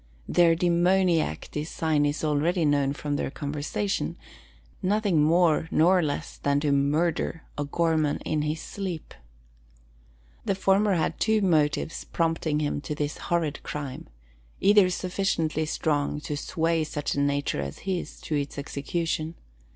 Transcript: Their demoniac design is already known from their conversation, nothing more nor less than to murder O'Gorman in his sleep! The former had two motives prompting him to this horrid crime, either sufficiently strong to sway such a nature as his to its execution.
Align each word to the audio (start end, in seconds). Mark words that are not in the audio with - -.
Their 0.27 0.55
demoniac 0.55 1.49
design 1.51 2.07
is 2.07 2.23
already 2.23 2.65
known 2.65 2.91
from 2.93 3.17
their 3.17 3.29
conversation, 3.29 4.17
nothing 4.81 5.21
more 5.21 5.67
nor 5.69 6.01
less 6.01 6.39
than 6.39 6.59
to 6.61 6.71
murder 6.71 7.43
O'Gorman 7.55 8.17
in 8.25 8.41
his 8.41 8.59
sleep! 8.61 9.13
The 10.43 10.55
former 10.55 10.95
had 10.95 11.19
two 11.19 11.43
motives 11.43 12.03
prompting 12.03 12.61
him 12.61 12.81
to 12.81 12.95
this 12.95 13.19
horrid 13.29 13.61
crime, 13.61 14.07
either 14.59 14.89
sufficiently 14.89 15.67
strong 15.67 16.19
to 16.21 16.35
sway 16.35 16.83
such 16.83 17.13
a 17.13 17.19
nature 17.19 17.61
as 17.61 17.77
his 17.85 18.19
to 18.21 18.33
its 18.33 18.57
execution. 18.57 19.35